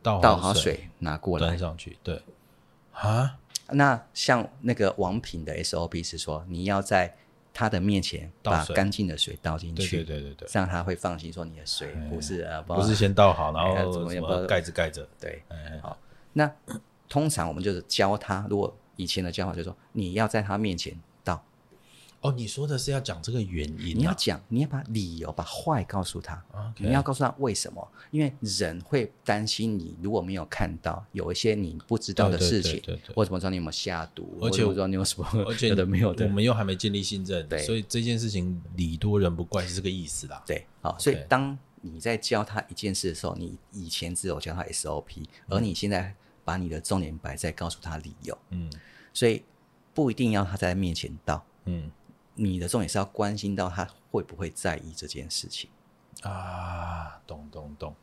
[0.01, 1.47] 倒好水拿过来？
[1.47, 1.97] 端上去？
[2.01, 2.21] 对，
[2.93, 3.37] 啊，
[3.71, 7.15] 那像那个王品的 SOP 是说，你要在
[7.59, 15.43] 他的面前把干净的水倒进去，对对对对，这样他会放心说你的水不是呃不是先倒好，然后怎么样盖子盖着，对，
[15.81, 15.99] 好。
[16.31, 16.49] 那
[17.09, 21.08] 通常我们就是教他，如果以前的教法就是说你要在他面前倒。
[22.21, 23.97] 哦，你说的是要讲这个原因？
[23.97, 26.43] 你要讲，你要把理由、把坏告诉他。
[26.77, 27.91] 你要告诉他为什么？
[28.11, 32.81] 因为人会担心你如果没有看到有一些你不知道的事情，
[33.15, 34.37] 或者么知道你有没有下毒？
[34.41, 40.43] 而且我不知道你有什么，而且有的没有的，我们又还没建立信任，对所以这件事情理多人不怪是这个意思啦。
[40.45, 48.37] 对，好，所以当你在教他一件事的时候，你以前只有教他 SOP，而你现在把你的重点摆在告诉他理由。
[48.49, 48.69] 嗯，
[49.13, 49.41] 所以
[49.93, 51.45] 不一定要他在面前道。
[51.63, 51.89] 嗯。
[52.39, 55.69] 你的重点是要关心到他会不会在意这件事情
[56.21, 57.21] 啊？
[57.27, 57.93] 懂懂懂。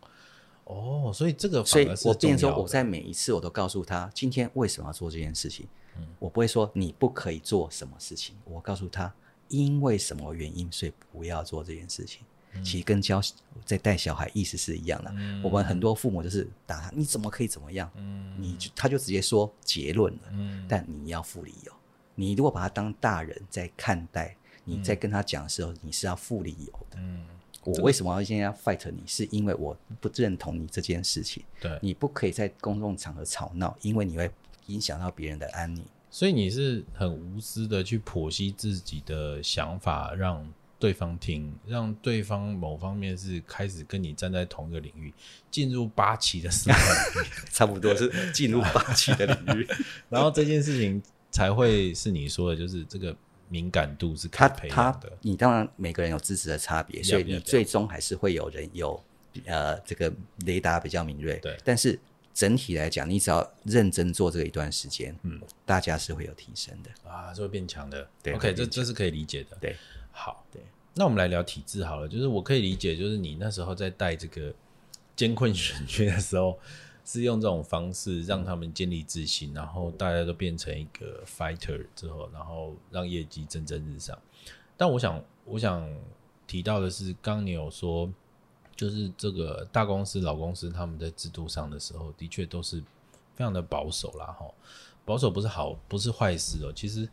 [0.65, 5.67] 哦，所以这个，所以我变成说，我在每一次我都告诉他，今天为什么要做这件事情。
[5.97, 9.13] 嗯，我不会说你不可以做什么事情，我告诉他
[9.49, 12.23] 因为什么原因，所以不要做这件事情。
[12.53, 13.23] 嗯，其实跟教
[13.65, 15.13] 在带小孩意思是一样的。
[15.15, 17.89] 嗯，我们很多父母就是打他，你怎么可以怎么样？
[17.95, 20.21] 嗯，你就他就直接说结论了。
[20.33, 21.73] 嗯，但你要附理由。
[22.17, 26.97] 你如果把他当大人在看待，你在跟他讲的时候，嗯、你是要负理由的。
[26.99, 27.25] 嗯，
[27.63, 29.03] 我为什么要现在要 fight 你？
[29.07, 31.45] 是因为我不认同你这件事情。
[31.61, 34.29] 对，你不可以在公众场合吵闹，因为你会
[34.67, 35.85] 影响到别人的安宁。
[36.11, 40.45] 所以你是很无私的去剖析自己的想法，让
[40.79, 45.13] 对方听，让对方某方面是开始跟你站在同一个领域，
[45.51, 46.77] 进入八旗的思维，
[47.53, 49.69] 差不多是进入八旗的领域，
[50.09, 51.03] 然后这件事情。
[51.37, 53.15] 才会是你说的，就是这个
[53.51, 55.13] 敏感度是可以培养的。
[55.21, 58.99] 你当然每个人有资质的差别，所以你最终还是会有人有
[59.45, 60.11] 呃这个
[60.47, 61.39] 雷达比较敏锐。
[61.41, 61.99] 对，但是
[62.33, 68.09] 整体来讲，你只要认真做这个一段时间，嗯，大家是会有提升的啊，是会变强的。
[68.23, 69.59] 对，OK，这这是可以理解的。
[69.61, 69.77] 对，
[70.13, 70.63] 好，对，
[70.95, 72.09] 那我们来聊体制好了。
[72.09, 74.55] 就是我可以理解，就是你那时候在带这个
[75.15, 76.59] 艰困选区的时候。
[77.09, 84.19] 是用这种方式让他们建立自信，然后大家都变成一个 fighter 之后，然后让业绩蒸蒸日上。
[84.77, 85.89] 但我想，我想
[86.49, 88.13] 提到的是，刚你有说，
[88.75, 92.81] 就是这个大公司、老公司他们在制度上的时候，的确都是
[93.37, 94.27] 非常的保守啦。
[94.27, 94.45] 哈，
[95.05, 96.73] 保守不是好，不是坏事哦。
[96.75, 97.09] 其实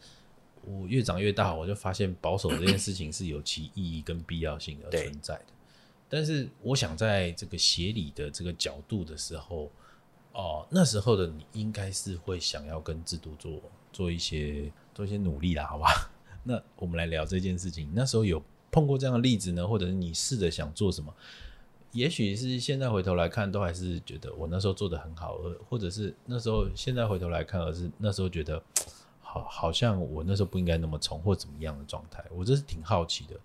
[0.66, 5.46] 我越长越大，我就发现保守这件事情是有其意义跟必要性而存在的。
[6.10, 9.72] 但是，我想在这个协理的这个角度的时候。
[10.34, 15.88] 哦，那时候的你应该是会想要跟制度做做一些做一些努力啦，好吧？
[16.44, 17.90] 那我们来聊这件事情。
[17.94, 18.42] 那时候有
[18.72, 21.14] 碰过这样的例子呢，或者是你试着想做什么？
[21.92, 28.60] 也许是现在回头来看，都还是觉得我那时候做得很好，而或者是那时候现在回头来看，而是那时候觉得
[29.22, 32.24] 好，好像我那时候不应该那么冲或怎么样的状态。
[32.32, 33.36] 我这是挺好奇的。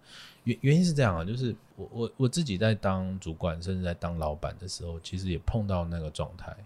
[0.45, 6.57] 原原因是这样啊，就是我我我自己在当主管，甚至在当老板的时候，其实也碰到那个状态。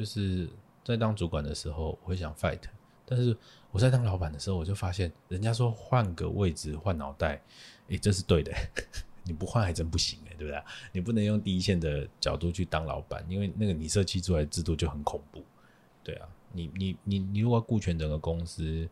[0.00, 0.48] 就是
[0.82, 2.58] 在当主管的时候，我会想 fight，
[3.04, 3.36] 但是
[3.70, 7.38] 我在当老板的时候，我就发现，人家说换个位置换脑袋，
[7.88, 8.50] 诶、这是对的，
[9.24, 10.62] 你不换还真不行诶，对不对？
[10.92, 15.44] 你不能用第一线的角度去当老板，因为那个你设计出来的制度就很恐怖，
[16.02, 18.88] 对啊，你你你你如果顾全整个公司，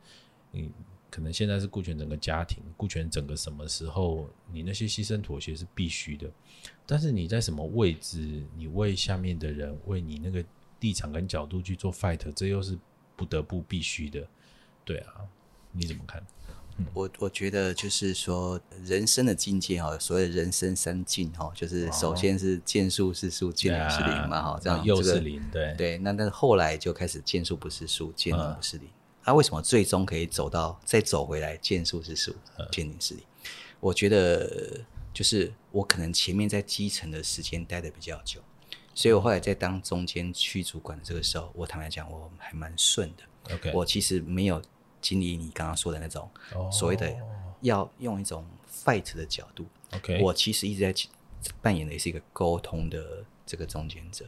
[0.50, 0.70] 你
[1.10, 6.30] 可能现在是顾全整个家庭，顾全整个什么时候，你那些牺牲妥协是必须的，
[6.84, 10.44] 但是你在什么位置，你为下面的人，为你那个。
[10.80, 12.78] 立场跟角度去做 fight，这又是
[13.16, 14.26] 不得不必须的，
[14.84, 15.26] 对啊，
[15.72, 16.22] 你怎么看？
[16.80, 28.88] 嗯、我我觉得就是说，人生的境界哈，所谓人生三境哈，就是首先是见树是树，见林是林嘛哈，这样又是林，对对，那但是后来就开始见树不是树，见林不是林，
[29.24, 32.32] 他、嗯啊、为什么最终可以走到再走回来见树是树，
[32.70, 33.24] 见林是林？
[33.80, 34.80] 我觉得
[35.12, 38.40] 就是我可能前面在基层的时间待的比较久。
[38.98, 43.56] 所以我后来在当中间区主管的这个时候，我坦白讲，我还蛮顺的。
[43.56, 43.72] Okay.
[43.72, 44.60] 我其实没有
[45.00, 46.28] 经历你刚刚说的那种
[46.72, 47.16] 所谓的
[47.60, 49.64] 要用一种 fight 的角度。
[49.92, 50.20] Okay.
[50.20, 50.92] 我其实一直在
[51.62, 54.26] 扮演的也是一个沟通的这个中间者，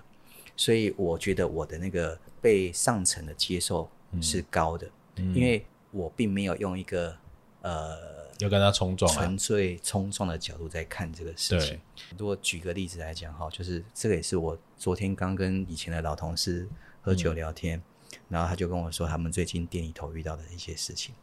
[0.57, 3.91] 所以我觉得我的那个被上层的接受
[4.23, 7.17] 是高的，嗯、因为我并没有用一个
[7.63, 11.81] 呃要跟他冲撞、啊、纯粹冲撞的角度在看这个事情。
[12.18, 16.68] 如果举个例子来讲哈，就是这个也是我昨天刚跟以前的老同事
[17.03, 21.14] 喝酒聊天，嗯、然后他就跟我说他们最近店里头遇到的一些事情，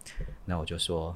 [0.46, 1.16] 那我就说。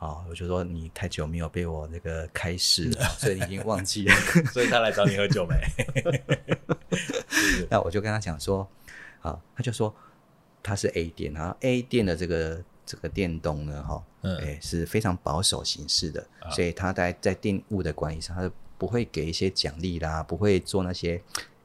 [0.00, 4.14] 哦，我就说你太久没有被我那个开示了， 所以你已经忘记了，
[4.52, 5.56] 所以他来找你喝酒没？
[7.70, 8.68] 那我就跟他讲说，
[9.22, 9.94] 啊，他就说
[10.62, 21.22] 他是 A 店，然后 A 店的这个这个电东呢，哈，嗯，哎，是非常保守形式的，嗯、所以他在在电务的管理上，他不会给一些奖励啦，不会做那些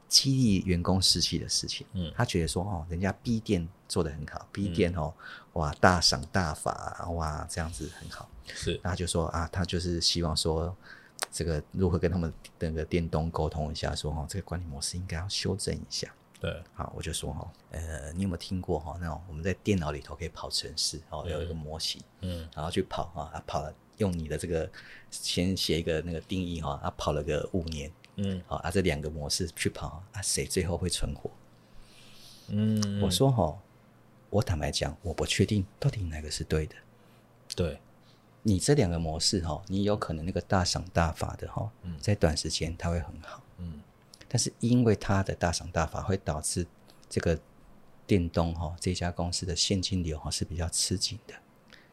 [0.08, 1.86] 激励员工士气的事情。
[1.92, 5.12] 嗯，他觉得说，哦，人家 B 店做的很好，B 店哦。
[5.16, 8.28] 嗯哇，大赏大罚，哇，这样子很好。
[8.46, 10.72] 是，那他就说啊，他就是希望说，
[11.32, 16.08] 这个如何跟他们那个电东沟通一下，说哦，这个管理模式应该要修正一下。
[16.40, 24.68] 对，好，我就说哈，呃，你有没有听过哈那种我们在电脑里头可以跑程式，哦，有一个模型，嗯，然后去跑哈，啊，跑了用你的这个
[25.10, 31.30] 先写一个那个定义哈，啊，跑了个五年，嗯，好，啊，这两个模式去跑，啊，谁最后会存活？
[32.48, 33.56] 嗯，我说哈。
[34.32, 36.76] 我坦白讲，我不确定到底哪个是对的。
[37.56, 37.80] 对，
[38.44, 43.80] 你这两个模式哈，你有可能那个大赏大罚的哈，嗯，在短时间它会很好，嗯，
[44.30, 46.64] 但是因为它的大赏大法会导致
[47.08, 47.38] 这个
[48.06, 51.34] 电动哈这家公司的现金流哈是比较吃紧的，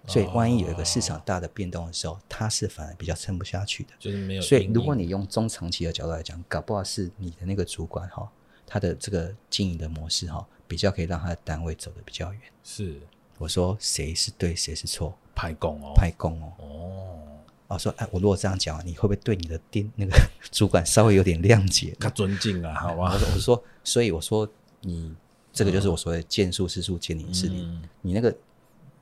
[0.06, 4.42] 所以万一有一个市场大的变动的时候，它是反而比较撑不下去的，就是没有。
[4.42, 8.32] 所以如果你用中长期的角度来讲，搞不好是你的那个主管哈，
[8.66, 10.48] 他的这个经营的模式哈。
[10.70, 12.42] 比较可以让他的单位走得比较远。
[12.62, 13.00] 是，
[13.38, 15.18] 我说谁是对，谁是错？
[15.34, 16.52] 派工哦，派工哦。
[16.58, 17.37] 哦，
[17.68, 20.12] 我说哎，我如果这样讲，你会不会对你的店那个
[20.52, 21.96] 主管稍微有点谅解？
[22.00, 23.14] 他尊敬啊，好吧？
[23.14, 24.50] 我说，我说，所以我说
[24.82, 25.14] 你
[25.52, 27.62] 这个就是我说的见树师叔见林之理。
[27.62, 28.36] 嗯、你那个，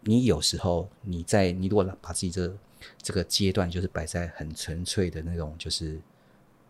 [0.02, 2.56] 你有时候你在你如果把自己这个、
[3.02, 6.00] 这个阶段就是摆在很纯粹的那种，就是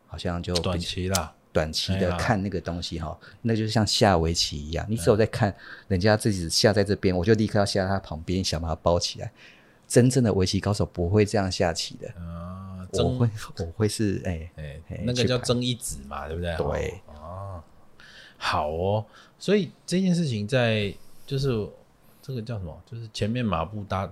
[0.08, 1.34] 好像就短期啦。
[1.54, 5.56] 短期的看那个东西哈，那就像下围棋一样，你只有在看
[5.88, 9.32] 人家自己下在这边，我就立刻要下在他旁边，想把它包起来。
[9.88, 16.56] 真正的围棋高手不会这样下棋的啊，我会 我会是哎哎，那个叫争一子嘛，对不对？
[16.58, 17.63] 对哦，
[18.38, 19.06] 好哦，
[19.38, 20.93] 所以这件事情在
[21.26, 21.48] 就是
[22.21, 22.82] 这个叫什么？
[22.86, 24.12] 就是前面马步搭。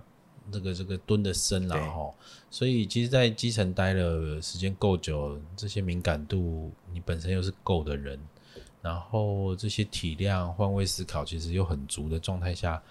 [0.51, 2.13] 这个这个蹲的深了哈，
[2.51, 8.19] 所以其实，在基层待了时间够久，这些敏感度你本身又是够的人，
[8.81, 12.83] 然后这些体谅、换位思考其实又很足的状态下，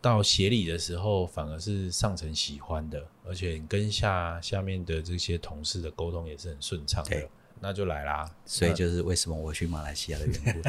[0.00, 7.28] 到协理的时候，反而是上层喜欢的，而且你跟下下面的这些同事的沟通也是很顺畅的，
[7.60, 8.30] 那就来啦。
[8.44, 10.68] 所以就是为什么我去马来西亚的缘故。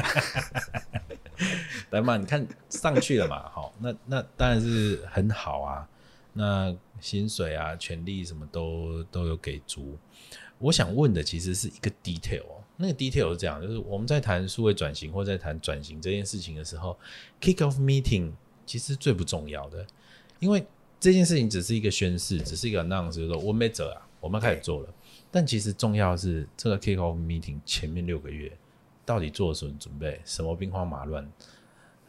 [1.90, 5.88] 来嘛，你看上去了嘛，好，那那当然是很好啊。
[6.32, 9.98] 那薪水啊、权利什么都都有给足。
[10.58, 16.96] 我想问的其实是一个 detail 哦，那个 detail 是这样，就是我们在谈数位转型或在谈转型这件事情的时候
[17.40, 18.30] ，kick off meeting
[18.70, 19.84] 其实最不重要的，
[20.38, 20.64] 因为
[21.00, 24.94] 这件事情只是一个宣誓，只是一个 announce，就是说我没走啊，我们开始做了。
[25.28, 28.56] 但其实重要的是这个 kick off meeting 前面六个月
[29.04, 31.28] 到底做了什么准备，什么兵荒马乱。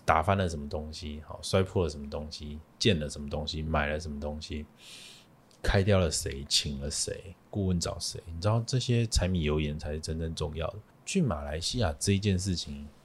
[0.06, 1.19] 打翻了什么东西？
[1.26, 2.60] 好，摔破了什么东西？
[2.78, 3.63] 建了什么东西？
[3.63, 4.63] 买了什么东西？
[5.63, 6.45] 开掉了谁？
[6.47, 7.36] 请了谁？
[7.50, 8.21] 顾问找谁？
[8.32, 10.76] 你知道这些柴米油盐才是真正重要的。
[11.08, 13.01] 去马来西亚这一件事情，啊、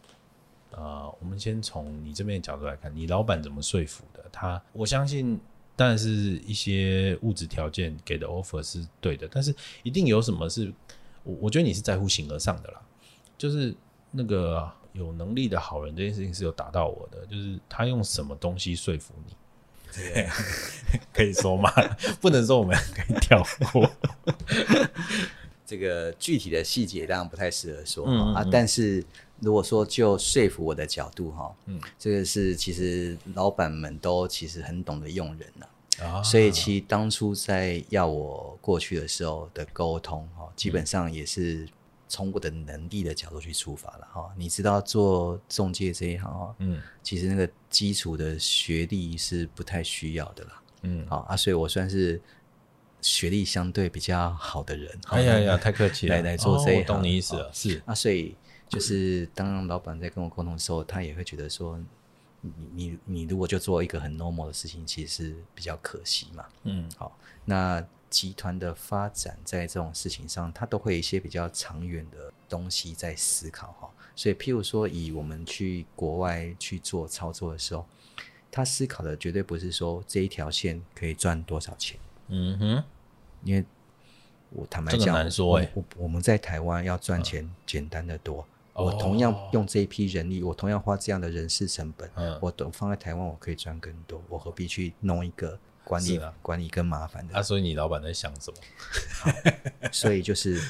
[0.71, 4.25] 呃，我们先从你这边的角度来看，你老板怎么说服的？
[4.33, 5.41] 他，我相信，
[5.75, 6.09] 当然是
[6.47, 10.73] 一些物质条件给的 offer 是对的，但是一定有什么是，
[11.25, 12.81] 我我觉得你是在乎形而上的啦，
[13.39, 13.75] 就是
[14.11, 14.71] 那个。
[14.93, 19.37] 有能力的好人这件事情是有打到我的，就是他用什么东西说服你？
[19.95, 20.27] 对，
[21.13, 21.71] 可以说吗？
[22.19, 23.43] 不能说，我们可以跳
[23.75, 23.91] 过。
[25.67, 28.49] 这个具体的细节当然不太适合说、嗯嗯、啊。
[28.51, 29.05] 但是
[29.41, 35.67] 如果说就说服我的角度哈，嗯，这个是其实老板们都其实很懂得用人呐、
[36.05, 41.69] 啊，啊、所以其实当初在要我过去的时候的沟通哈，基本上也是。
[42.09, 52.23] 从我的能力的角度去出发了哈，你知道做中介这一行哈，嗯，其实那个基础的学历是不太需要的啦，嗯，好啊，所以我算是
[53.01, 54.97] 学历相对比较好的人。
[55.09, 57.83] 哎呀呀，太客气了，来来做这一行，哦、懂你意思了，是。
[57.85, 58.37] 啊，所以
[58.69, 61.79] 就是当老板在跟我沟通的时候，他也会觉得说，
[62.41, 73.91] 你你你如果就做一个很 normal 的事情，其实是比较可惜嘛，嗯，好，那集团的发展在这种事情上，它都会有一些比较长远的东西在思考哈。
[74.15, 77.85] 所以，譬如说，以我们去国外去做操作的时候，
[78.51, 81.99] 他思考的绝对不是说这一条线可以赚多少钱。
[82.29, 82.85] 嗯哼，
[83.45, 83.65] 因为
[84.51, 88.47] 我坦白讲，这个难说欸，我我们在台湾要赚钱简单的多。
[88.77, 94.23] 嗯、我同样用这一批人力，我同样花这样的人事成本，嗯、我等放在台湾，我可以赚更多。
[94.29, 97.35] 我何必去弄一个管理、啊、管理更麻烦的？
[97.35, 99.91] 啊，所以你老板在想什么？
[99.93, 100.61] 所以就是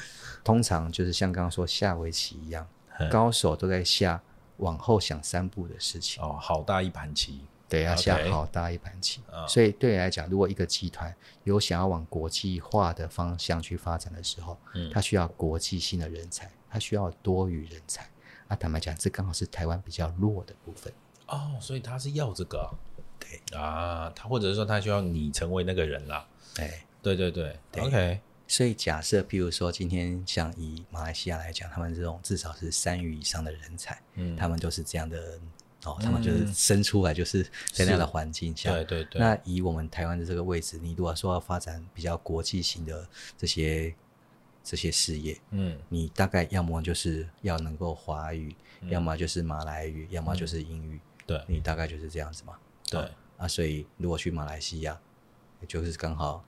[0.43, 2.67] 通常就是像刚刚说下围棋一样，
[3.11, 4.21] 高手都在下
[4.57, 6.23] 往后想三步的事情。
[6.23, 7.41] 哦，好大一盘棋。
[7.69, 9.19] 对，要下好大一盘棋。
[9.29, 9.47] Okay.
[9.49, 18.09] 所以对你来讲，如果一个集团有想要往国际化的方向去发展的时候，嗯，它需要国际性的人才，它需要多余人才。
[18.47, 20.91] 啊，坦白讲，这刚好是台湾比较弱的部分。
[21.27, 22.69] 哦，所以他是要这个、啊。
[23.19, 26.25] 对啊，他或者是说他需要你成为那个人啦。
[26.53, 28.19] 对，对对对，对，OK。
[28.47, 35.39] 所以假设，譬如说今天像以马来西亚来讲，他们这种至少是三语以上的人才，嗯，他们都是这样的。
[35.85, 39.21] 哦，他们就是生出来就是在那样的环境下，对对对。
[39.21, 43.07] 那以我们台湾的这个位置，你如果说要发展比较国际型的
[43.37, 43.93] 这些
[44.67, 52.57] 这些事业，嗯，你大概要么就是要能够华语，嗯、要么就是马来语，要么就是英语，对，你大概就是这样子嘛。
[52.89, 54.99] 对啊，啊，所以如果去马来西亚，
[55.69, 56.43] 就是刚好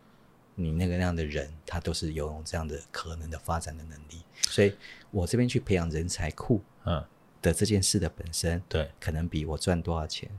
[0.56, 4.76] 你那个那样的人，他都是有这样的可能的发展的能力，所以
[5.12, 7.02] 我这边去培养人才库，嗯。
[7.42, 10.30] 的这件事的本身，对，可能比我赚多少钱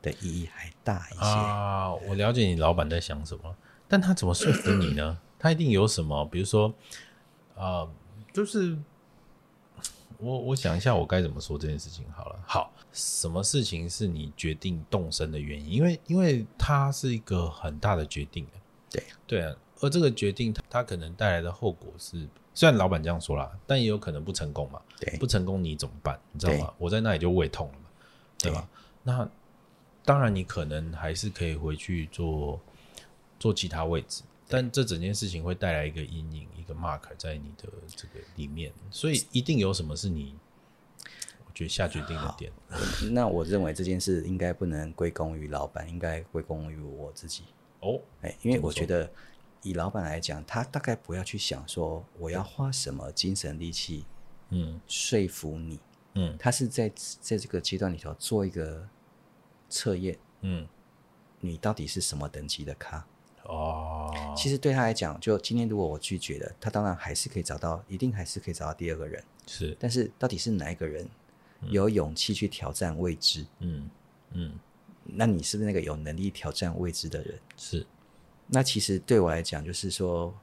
[0.00, 1.92] 的意义还大一些啊！
[1.92, 3.56] 我了解你老板在想什么，
[3.88, 5.18] 但他怎么说服你呢？
[5.38, 6.72] 他一定有什么，比如说，
[7.54, 7.88] 呃，
[8.32, 8.76] 就是
[10.18, 12.38] 我我想一下，我该怎么说这件事情好了。
[12.46, 15.70] 好，什么事情是你决定动身的原因？
[15.72, 18.46] 因为因为它是一个很大的决定，
[18.90, 22.28] 对对啊，而这个决定它它可能带来的后果是。
[22.54, 24.82] 虽然老板这样说啦，但也有可能不成功嘛。
[24.98, 26.18] 对，不成功你怎么办？
[26.32, 26.74] 你知道吗？
[26.76, 27.84] 我在那里就胃痛了嘛，
[28.36, 28.68] 对吧？
[29.04, 29.30] 那
[30.04, 32.60] 当然，你可能还是可以回去做
[33.38, 40.34] 做其他位置，但这整件事情会带来一个阴影，一个 mark 在你的这个里面，所以一定有什么是你
[41.46, 42.50] 我觉得下决定的点。
[43.12, 47.44] 那我认为这件事应该不能归功于老板，应该归功于我自己。
[47.80, 49.08] 哦，哎，因为我觉得。
[49.62, 54.06] 以老板来讲，他大概不要去想说我要花什么精神力气，
[54.50, 55.80] 嗯，说服你，
[56.14, 56.88] 嗯，他是在
[57.20, 58.88] 在这个阶段里头做一个
[59.68, 60.64] 测验，嗯，
[61.40, 63.04] 你到底是什么等级的咖？
[63.48, 71.08] 哦，其实对他来讲，就今天如果我拒绝了，他当然还是可以找到，一定还是可以找到第二个人，是，但是到底是哪一个人
[71.62, 73.46] 有勇气去挑战未知？
[73.60, 73.90] 嗯
[74.32, 74.52] 嗯，
[75.04, 77.38] 那你是不是那个有能力挑战未知的人？
[77.56, 77.86] 是。
[78.48, 80.34] 那其实对我来讲，就是说，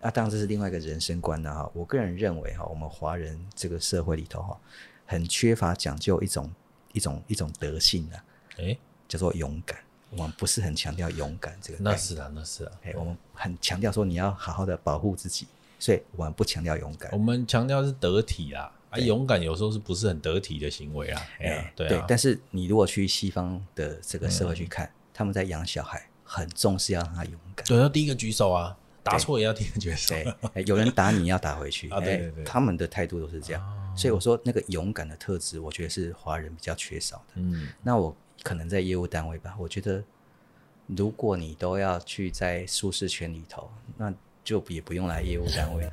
[0.00, 1.70] 啊，当然这是另外一个人生观了哈。
[1.74, 4.58] 我个人认为哈，我们华人这个社会里头哈，
[5.04, 6.50] 很缺乏讲究一种
[6.94, 8.24] 一种一种德性啊，
[8.56, 9.78] 诶，叫做勇敢。
[10.16, 11.78] 我们不是很强调勇敢这个。
[11.80, 12.72] 那是啊，那是啊。
[12.84, 15.46] 诶，我们很强调说你要好好的保护自己，
[15.78, 17.10] 所以我们不强调勇敢。
[17.12, 21.22] 我们强调是得体啊，啊，勇敢有时候是不是很得体的行为啊？
[21.40, 22.04] 哎，对啊。
[22.08, 26.02] 但是你如果去西方的这个社会去看，嗯、他们在养小孩。
[26.28, 30.12] 很重视要让他勇敢，对，要第一个举手啊，打错也要第一个举手。
[30.52, 33.94] 对，有人打你要打回去 啊，对对对，他们的态度都是这样。
[33.96, 37.34] 所以我说那个勇敢的特质，我觉得是华人比较缺少的。
[37.36, 38.12] 嗯，那我
[38.46, 40.00] 可能在业务单位吧，我觉得
[40.86, 45.92] 如果你都要去在舒适圈里头，那就也不用来业务单位了。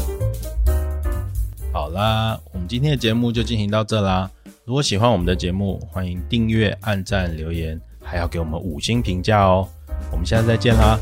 [1.70, 4.30] 好啦，我们今天的节目就进行到这啦。
[4.64, 7.78] 如果喜欢我们的节目，欢迎订阅、按赞、留言。
[8.02, 9.68] 还要给我们五星评价哦！
[10.10, 10.98] 我们下次再见啦。